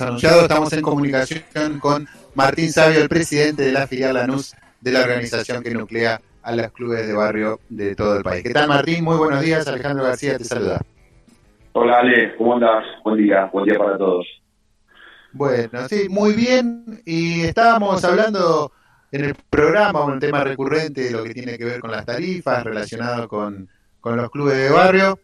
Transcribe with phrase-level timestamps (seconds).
[0.00, 5.00] anunciado, estamos en comunicación con Martín Sabio, el presidente de la filial Lanús de la
[5.00, 8.42] organización que nuclea a los clubes de barrio de todo el país.
[8.42, 9.04] ¿Qué tal Martín?
[9.04, 10.80] Muy buenos días, Alejandro García te saluda.
[11.72, 12.84] Hola Ale, ¿cómo andas?
[13.04, 14.26] Buen día, buen día para todos.
[15.32, 17.00] Bueno, sí, muy bien.
[17.06, 18.72] Y estábamos hablando
[19.10, 22.64] en el programa, un tema recurrente de lo que tiene que ver con las tarifas
[22.64, 23.68] relacionado con,
[24.00, 25.18] con los clubes de barrio.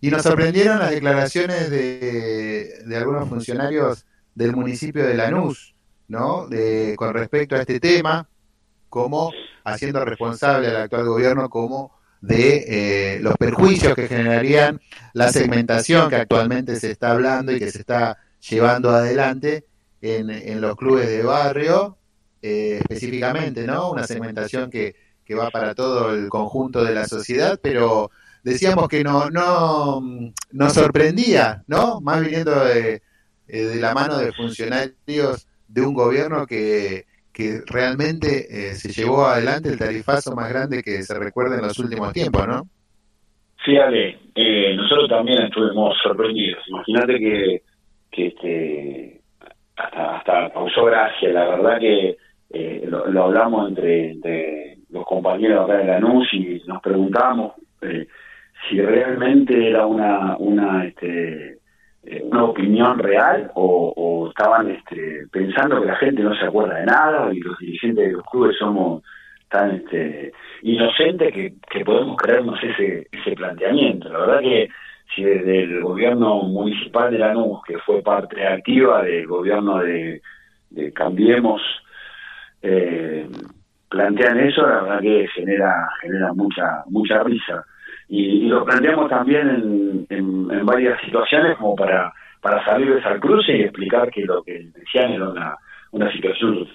[0.00, 5.74] Y nos sorprendieron las declaraciones de, de algunos funcionarios del municipio de Lanús,
[6.06, 6.46] ¿no?
[6.46, 8.28] De, con respecto a este tema,
[8.88, 9.32] como
[9.64, 14.80] haciendo responsable al actual gobierno como de eh, los perjuicios que generarían
[15.12, 18.18] la segmentación que actualmente se está hablando y que se está
[18.48, 19.66] llevando adelante
[20.00, 21.96] en, en los clubes de barrio,
[22.42, 23.90] eh, específicamente, ¿no?
[23.90, 24.94] Una segmentación que,
[25.24, 28.10] que va para todo el conjunto de la sociedad, pero
[28.42, 30.00] decíamos que no, no
[30.52, 32.00] nos sorprendía, ¿no?
[32.00, 33.02] Más viniendo de,
[33.48, 39.26] eh, de la mano de funcionarios de un gobierno que, que realmente eh, se llevó
[39.26, 42.62] adelante el tarifazo más grande que se recuerda en los últimos tiempos, ¿no?
[43.64, 46.62] Sí, Ale, eh, nosotros también estuvimos sorprendidos.
[46.68, 47.62] Imagínate que,
[48.10, 49.20] que este,
[49.76, 52.16] hasta, hasta causó gracia, la verdad que
[52.86, 57.52] lo, lo, hablamos entre, entre los compañeros acá de la NUS y nos preguntábamos
[57.82, 58.06] eh,
[58.66, 61.58] si realmente era una una este,
[62.04, 66.86] eh, una opinión real o, estaban este, pensando que la gente no se acuerda de
[66.86, 69.02] nada y los dirigentes de los clubes somos
[69.50, 74.08] tan este, inocentes que, que podemos creernos ese, ese planteamiento.
[74.10, 74.68] La verdad que
[75.14, 80.22] si desde el gobierno municipal de Lanús, que fue parte activa del gobierno de,
[80.70, 81.62] de Cambiemos,
[82.62, 83.28] eh,
[83.88, 87.64] plantean eso, la verdad que genera genera mucha mucha risa
[88.08, 90.06] y, y lo planteamos también en,
[90.50, 95.12] en, varias situaciones como para, para salirles al cruce y explicar que lo que decían
[95.12, 95.56] era una,
[95.92, 96.66] una situación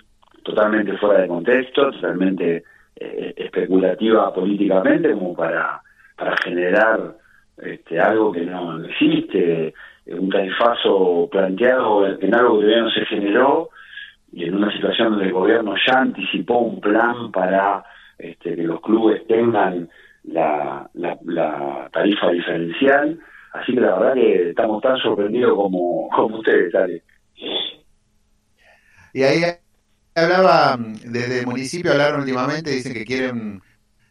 [0.44, 2.64] totalmente fuera de contexto, totalmente
[2.96, 5.82] eh, especulativa políticamente, como para,
[6.16, 7.16] para generar
[7.58, 9.74] este, algo que no existe,
[10.08, 13.70] un tarifazo planteado en algo que todavía no se generó
[14.34, 17.84] y en una situación donde el gobierno ya anticipó un plan para
[18.18, 19.90] este, que los clubes tengan
[20.24, 23.20] la, la, la, tarifa diferencial,
[23.54, 26.74] así que la verdad que estamos tan sorprendidos como, como ustedes.
[29.14, 29.44] Y ahí
[30.16, 33.62] hablaba, desde el municipio hablaron últimamente, dicen que quieren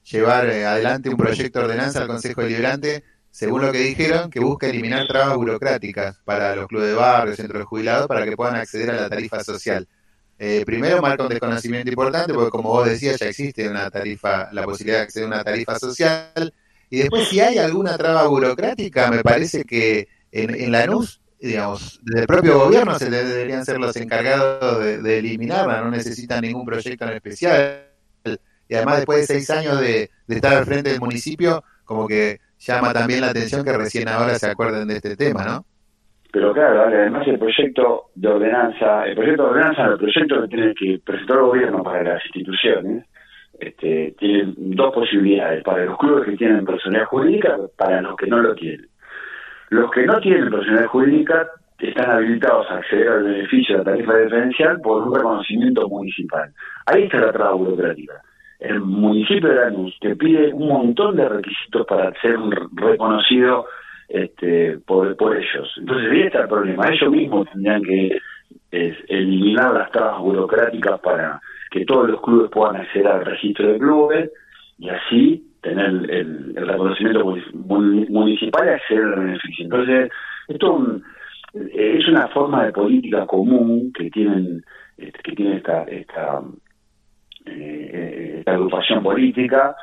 [0.05, 4.41] llevar eh, adelante un proyecto de ordenanza al Consejo Deliberante, según lo que dijeron, que
[4.41, 8.57] busca eliminar trabas burocráticas para los clubes de barrio, centros de jubilados, para que puedan
[8.57, 9.89] acceder a la tarifa social.
[10.45, 14.65] Eh, primero marca un desconocimiento importante, porque como vos decías, ya existe una tarifa, la
[14.65, 16.53] posibilidad de acceder a una tarifa social.
[16.91, 22.23] Y después, si hay alguna traba burocrática, me parece que en, la NUS, digamos, desde
[22.23, 27.13] el propio gobierno se deberían ser los encargados de, eliminarla, no necesitan ningún proyecto en
[27.13, 27.87] especial.
[28.69, 32.93] Y además, después de seis años de estar al frente del municipio, como que llama
[32.93, 35.65] también la atención que recién ahora se acuerden de este tema, ¿no?
[36.33, 40.75] Pero claro, además el proyecto de ordenanza, el proyecto de ordenanza, el proyecto que tiene
[40.75, 43.07] que presentar el gobierno para las instituciones,
[43.61, 48.39] este, tiene dos posibilidades, para los clubes que tienen personalidad jurídica, para los que no
[48.39, 48.89] lo tienen.
[49.69, 51.49] Los que no tienen personalidad jurídica
[51.79, 56.51] están habilitados a acceder al beneficio de la tarifa diferencial por un reconocimiento municipal.
[56.87, 58.23] Ahí está la traba burocrática.
[58.59, 62.39] El municipio de Lanús te pide un montón de requisitos para ser
[62.75, 63.67] reconocido
[64.13, 65.73] este, por, ellos.
[65.79, 66.87] Entonces ahí está el problema.
[66.89, 68.19] Ellos mismos tendrían que
[68.71, 71.41] eliminar las trabas burocráticas para
[71.71, 74.31] que todos los clubes puedan acceder al registro de clubes
[74.79, 77.25] y así tener el, reconocimiento
[77.55, 79.65] municipal y acceder al beneficio.
[79.65, 80.11] Entonces,
[80.49, 81.03] esto un,
[81.55, 84.63] es una forma de política común que tienen
[84.97, 86.43] que tiene esta esta,
[87.47, 89.75] eh, esta agrupación política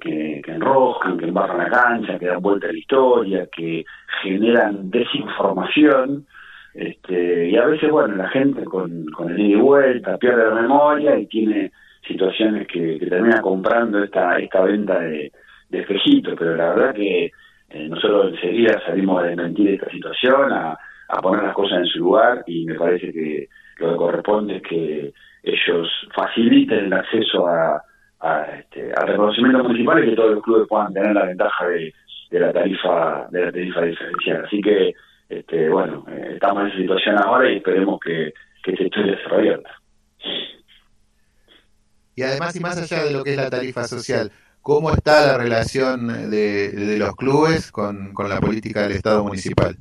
[0.00, 3.84] que, que enroscan, que embarran la cancha, que dan vuelta a la historia, que
[4.22, 6.26] generan desinformación,
[6.74, 10.60] este, y a veces, bueno, la gente con, con el ida y vuelta pierde la
[10.62, 11.72] memoria y tiene
[12.06, 15.32] situaciones que, termina comprando esta, esta venta de,
[15.68, 17.30] de espejitos, pero la verdad que
[17.70, 20.76] eh, nosotros enseguida salimos a desmentir esta situación, a,
[21.08, 23.48] a poner las cosas en su lugar y me parece que
[23.78, 25.12] lo que corresponde es que
[25.42, 27.82] ellos faciliten el acceso a,
[28.20, 31.92] a, este, al reconocimiento municipal y que todos los clubes puedan tener la ventaja de,
[32.30, 34.44] de la tarifa de la tarifa diferencial.
[34.44, 34.92] Así que,
[35.28, 38.32] este, bueno, eh, estamos en esa situación ahora y esperemos que,
[38.62, 39.70] que esta historia se revierta.
[42.14, 44.30] Y además, y más allá de lo que es la tarifa social,
[44.60, 49.76] ¿cómo está la relación de, de los clubes con, con la política del Estado municipal?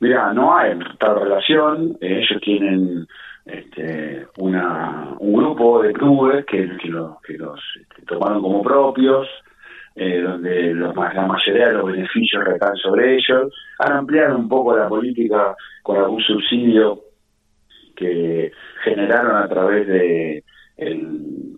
[0.00, 3.06] Mira, no hay tal relación, eh, ellos tienen
[3.52, 9.26] este, una, un grupo de clubes que, que, los, que los este, tomaron como propios,
[9.96, 14.76] eh, donde los, la mayoría de los beneficios recaen sobre ellos, han ampliado un poco
[14.76, 17.00] la política con algún subsidio
[17.96, 18.52] que
[18.84, 20.44] generaron a través de
[20.76, 21.56] el,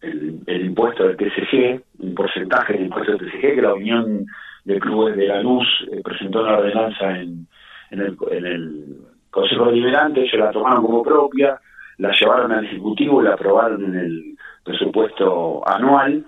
[0.00, 4.24] el, impuesto del TCG, un porcentaje del impuesto del TCG que la Unión
[4.64, 7.46] de Clubes de la Luz eh, presentó una ordenanza en,
[7.90, 8.96] en, el, en el
[9.32, 11.58] Consejo Deliberante, ellos la tomaron como propia,
[11.96, 16.22] la llevaron al Ejecutivo y la aprobaron en el presupuesto anual.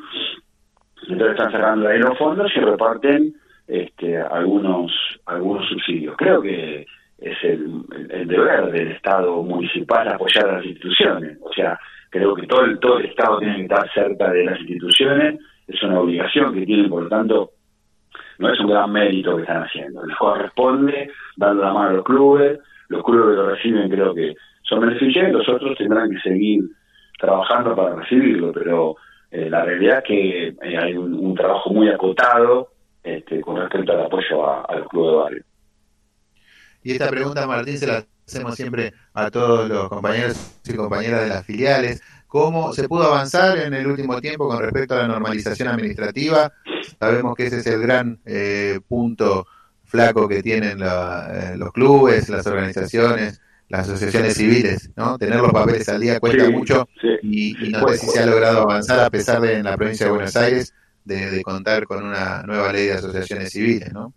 [1.02, 3.34] Entonces están cerrando ahí los fondos y reparten
[3.68, 4.90] este, algunos
[5.26, 6.16] algunos subsidios.
[6.16, 6.86] Creo que
[7.18, 11.38] es el, el, deber del Estado municipal apoyar a las instituciones.
[11.42, 11.78] O sea,
[12.08, 15.82] creo que todo el, todo el Estado tiene que estar cerca de las instituciones, es
[15.82, 17.50] una obligación que tienen, por lo tanto,
[18.38, 20.04] no es un gran mérito que están haciendo.
[20.06, 24.34] Les corresponde darle la mano a los clubes, los clubes que lo reciben creo que
[24.62, 26.64] son beneficiarios, los otros tendrán que seguir
[27.18, 28.96] trabajando para recibirlo, pero
[29.30, 32.70] eh, la realidad es que eh, hay un, trabajo muy acotado
[33.02, 35.44] este, con respecto al apoyo a, a los clubes de barrio.
[36.82, 41.28] Y esta pregunta, Martín, se la hacemos siempre a todos los compañeros y compañeras de
[41.28, 42.02] las filiales.
[42.26, 46.52] ¿Cómo se pudo avanzar en el último tiempo con respecto a la normalización administrativa?
[46.98, 49.46] Sabemos que ese es el gran eh, punto
[49.94, 55.16] flaco que tienen eh, los clubes, las organizaciones, las asociaciones civiles, ¿no?
[55.16, 56.88] Tener los papeles al día cuesta mucho
[57.22, 60.12] y, no sé si se ha logrado avanzar a pesar de en la provincia de
[60.12, 60.74] Buenos Aires
[61.04, 64.12] de, de contar con una nueva ley de asociaciones civiles, ¿no?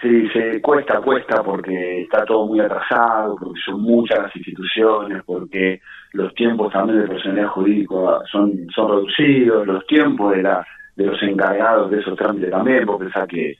[0.00, 5.80] Sí, se cuesta, cuesta porque está todo muy atrasado, porque son muchas las instituciones, porque
[6.14, 10.66] los tiempos también de personalidad jurídico son, son reducidos, los tiempos de la
[10.96, 13.56] de los encargados de esos trámites también, porque pensá que,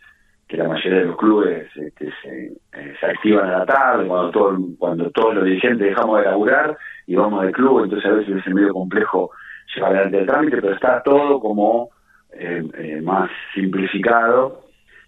[0.53, 4.31] que la mayoría de los clubes este, se, eh, se activan a la tarde, cuando
[4.31, 6.77] todo, cuando todos los dirigentes dejamos de laburar
[7.07, 9.31] y vamos del club, entonces a veces es medio complejo
[9.75, 11.89] llevar adelante el trámite, pero está todo como
[12.35, 14.61] eh, eh, más simplificado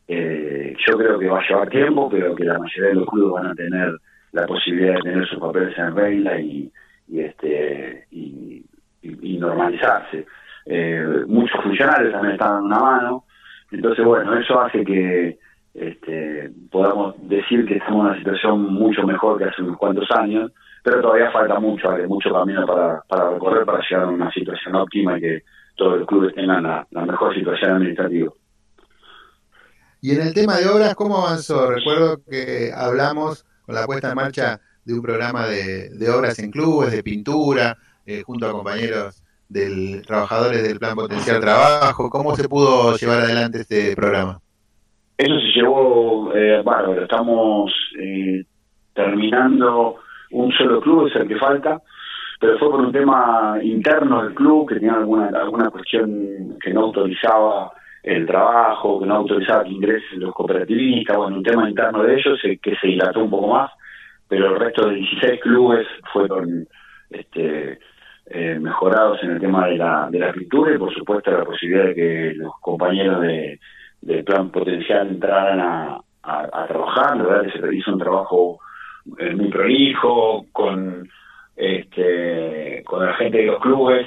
[0.06, 3.52] yo creo que va a llevar tiempo, pero que la mayoría de los clubes van
[3.52, 3.90] a tener
[4.32, 6.70] la posibilidad de tener sus papeles en regla y,
[7.08, 8.64] y este y,
[9.38, 10.26] normalizarse.
[10.64, 13.24] Eh, muchos funcionarios también están dando una mano,
[13.70, 15.38] entonces bueno, eso hace que
[15.74, 20.52] este, podamos decir que estamos en una situación mucho mejor que hace unos cuantos años,
[20.82, 25.18] pero todavía falta mucho, hay mucho camino para, recorrer para llegar a una situación óptima
[25.18, 25.42] y que
[25.76, 28.32] todos los clubes tengan la mejor situación administrativa.
[30.04, 31.70] Y en el tema de obras, ¿cómo avanzó?
[31.70, 36.92] Recuerdo que hablamos con la puesta en marcha de un programa de, obras en clubes,
[36.92, 42.10] de pintura, eh, junto a compañeros del trabajadores del Plan Potencial Trabajo.
[42.10, 44.38] ¿Cómo se pudo llevar adelante este programa?
[45.16, 46.62] Eso se llevó eh.
[47.02, 48.44] Estamos eh,
[48.94, 49.96] terminando
[50.32, 51.80] un solo club, es el que falta,
[52.40, 56.82] pero fue por un tema interno del club que tenía alguna, alguna cuestión que no
[56.82, 62.14] autorizaba el trabajo, que no autorizaba que ingresen los cooperativistas, bueno, un tema interno de
[62.14, 63.70] ellos eh, que se dilató un poco más,
[64.28, 66.66] pero el resto de 16 clubes fueron
[67.10, 67.78] este,
[68.26, 71.86] eh, mejorados en el tema de la, de la pintura y por supuesto la posibilidad
[71.86, 73.60] de que los compañeros de,
[74.00, 78.58] del plan potencial entraran a, a, trabajar, la verdad que se hizo un trabajo
[79.18, 81.08] eh, muy prolijo, con
[81.56, 84.06] este, con la gente de los clubes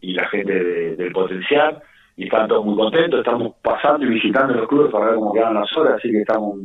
[0.00, 0.52] y la gente
[0.96, 1.82] del potencial
[2.20, 5.54] y están todos muy contentos, estamos pasando y visitando los clubes para ver cómo quedan
[5.54, 6.58] las horas, así que estamos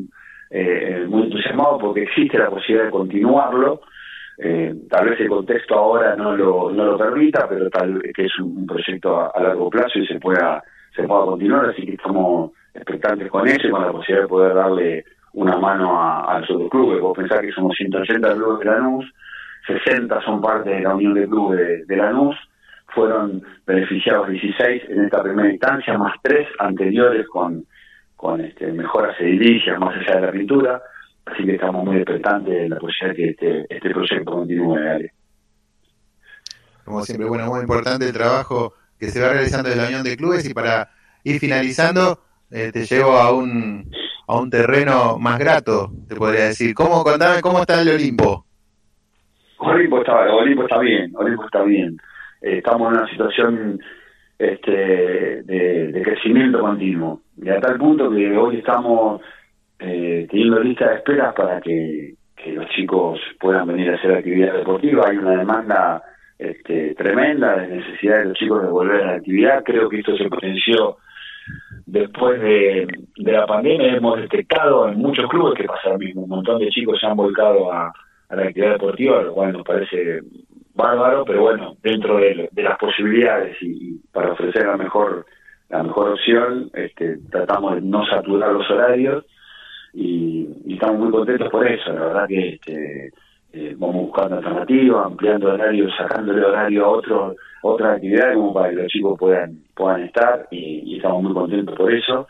[0.49, 3.79] eh, muy entusiasmados porque existe la posibilidad de continuarlo.
[4.37, 8.39] Eh, tal vez el contexto ahora no lo, no lo permita, pero tal que es
[8.39, 10.61] un, proyecto a, largo plazo y se pueda
[10.93, 14.53] se pueda continuar, así que estamos expectantes con eso y con la posibilidad de poder
[14.53, 17.01] darle una mano a, los otros clubes.
[17.01, 19.13] Vos pensás que somos 180 clubes de Lanús,
[19.67, 22.35] 60 son parte de la Unión de Clubes de, de Lanús,
[22.87, 27.65] fueron beneficiados 16 en esta primera instancia, más tres anteriores con,
[28.15, 30.81] con este, mejoras edilicias más allá de la pintura,
[31.25, 34.75] así que estamos muy expectantes de la posibilidad de que este, este proyecto continúe.
[34.75, 35.11] área.
[36.83, 40.15] Como siempre, bueno, muy importante el trabajo que se va realizando en la Unión de
[40.15, 40.89] Clubes y para
[41.23, 42.19] ir finalizando,
[42.51, 43.91] eh, te llevo a un,
[44.27, 46.73] a un terreno más grato, te podría decir.
[46.75, 48.45] ¿Cómo, contame, cómo está el Olimpo?
[49.57, 51.97] Olimpo está, Olimpo está bien, Olimpo está bien.
[52.41, 53.79] Eh, estamos en una situación
[54.37, 54.71] este,
[55.43, 57.21] de, crecimiento continuo.
[57.41, 59.21] Y a tal punto que hoy estamos
[59.79, 62.15] eh, teniendo lista de esperas para que,
[62.45, 65.05] los chicos puedan venir a hacer actividad deportiva.
[65.07, 66.03] Hay una demanda
[66.37, 69.63] este, tremenda de necesidad de los chicos de volver a la actividad.
[69.63, 70.97] Creo que esto se potenció
[71.85, 76.23] después de, la pandemia hemos detectado en muchos clubes que pasa lo mismo.
[76.23, 77.91] Un montón de chicos se han volcado a,
[78.29, 80.19] la actividad deportiva, lo cual nos parece
[80.73, 85.25] bárbaro, pero bueno, dentro de, las posibilidades y, para ofrecer la mejor
[85.69, 89.25] la mejor opción, este, tratamos de no saturar los horarios
[89.95, 91.93] y, estamos muy contentos por eso.
[91.93, 93.11] La verdad que este,
[93.53, 98.75] eh, vamos buscando alternativas, ampliando horarios, sacándole horario a otro, otra actividad como para que
[98.75, 102.27] los chicos puedan puedan estar y, estamos muy contentos por eso.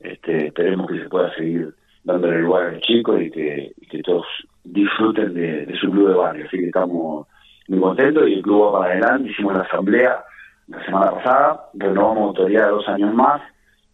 [0.00, 3.72] Este, esperemos que se pueda seguir dándole lugar a los chicos y que,
[4.04, 4.26] todos
[4.62, 6.46] disfruten de, su club de barrio.
[6.46, 7.26] Así que estamos
[7.68, 9.30] muy contentos y el club va para adelante.
[9.30, 10.24] Hicimos la asamblea
[10.68, 13.40] la semana pasada, renovamos autoridad dos años más,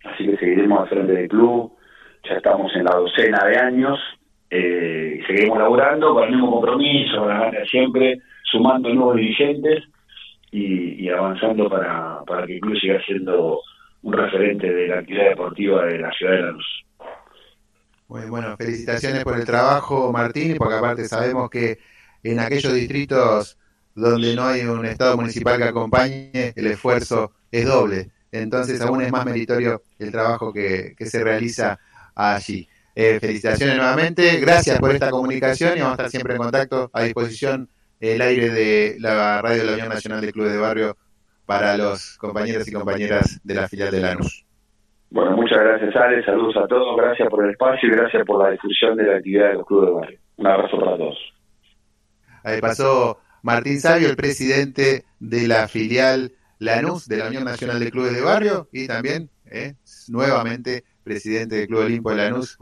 [0.05, 1.73] así que seguiremos al frente del club.
[2.25, 3.99] Ya estamos en la docena de años
[4.55, 9.83] eh, seguimos laburando con el mismo compromiso, con la siempre, sumando nuevos dirigentes
[10.50, 13.61] y, avanzando para, para que el club siga siendo
[14.02, 16.85] un referente de la actividad deportiva de la ciudad de Lanús.
[18.09, 21.79] Muy bueno, felicitaciones por el trabajo, Martín, porque aparte sabemos que
[22.23, 23.59] en aquellos distritos
[23.95, 28.11] donde no hay un Estado municipal que acompañe, el esfuerzo es doble.
[28.31, 31.79] Entonces aún es más meritorio el trabajo que, que se realiza
[32.14, 32.69] allí.
[32.95, 37.02] Eh, felicitaciones nuevamente, gracias por esta comunicación y vamos a estar siempre en contacto a
[37.02, 37.69] disposición
[38.00, 40.97] el aire de la radio de la Unión Nacional de Clubes de Barrio
[41.47, 44.45] para los compañeros y compañeras de la filial de Lanús.
[45.11, 48.50] Bueno, muchas gracias Ale, saludos a todos, gracias por el espacio y gracias por la
[48.50, 50.19] difusión de la actividad de los clubes de barrio.
[50.37, 51.19] Un abrazo para todos.
[52.45, 57.90] Ahí pasó Martín Sabio, el presidente de la filial Lanús de la Unión Nacional de
[57.90, 59.75] Clubes de Barrio y también eh,
[60.09, 62.56] nuevamente presidente del Club Olimpo de Lanús.